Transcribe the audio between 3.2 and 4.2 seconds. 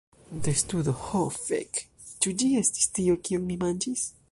kion mi manĝis?"